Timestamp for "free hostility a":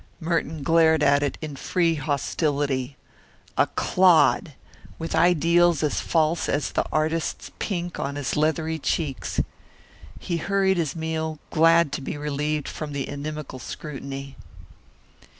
1.55-3.67